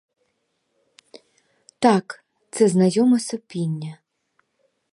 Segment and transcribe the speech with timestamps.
[1.79, 3.97] Так, це знайоме сопіння.